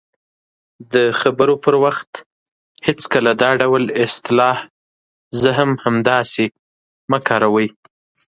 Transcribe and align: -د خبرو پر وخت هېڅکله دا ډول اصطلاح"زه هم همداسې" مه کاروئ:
-د 0.91 0.95
خبرو 1.21 1.55
پر 1.63 1.75
وخت 1.83 2.11
هېڅکله 2.87 3.31
دا 3.41 3.51
ډول 3.61 3.83
اصطلاح"زه 4.05 5.49
هم 5.59 5.69
همداسې" 5.85 6.45
مه 7.11 7.19
کاروئ: 7.27 7.67